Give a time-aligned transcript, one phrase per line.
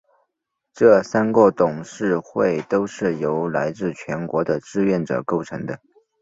[0.73, 5.79] 这三个董事会都是由来自全国的志愿者构成的。